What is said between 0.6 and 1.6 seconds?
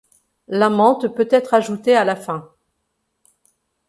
menthe peut être